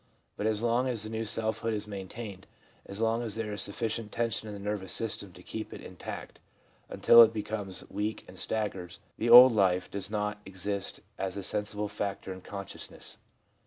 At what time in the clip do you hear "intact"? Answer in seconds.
5.79-6.39